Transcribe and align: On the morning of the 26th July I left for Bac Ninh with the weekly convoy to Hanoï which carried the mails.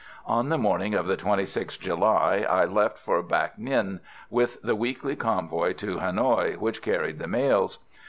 On 0.25 0.49
the 0.49 0.57
morning 0.57 0.95
of 0.95 1.05
the 1.05 1.15
26th 1.15 1.79
July 1.79 2.43
I 2.49 2.65
left 2.65 2.97
for 2.97 3.21
Bac 3.21 3.59
Ninh 3.59 3.99
with 4.31 4.59
the 4.63 4.75
weekly 4.75 5.15
convoy 5.15 5.73
to 5.73 5.97
Hanoï 5.97 6.57
which 6.57 6.81
carried 6.81 7.19
the 7.19 7.27
mails. 7.27 7.77